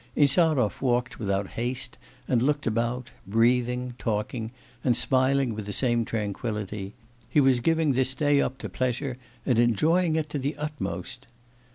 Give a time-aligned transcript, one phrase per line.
[0.15, 4.49] Insarov walked without haste, and looked about, breathing, talking,
[4.83, 6.95] and smiling with the same tranquillity;
[7.29, 11.27] he was giving this day up to pleasure, and enjoying it to the utmost.